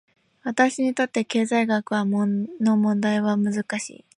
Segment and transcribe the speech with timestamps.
[0.43, 4.05] 私にとって、経済学の問題は難しい。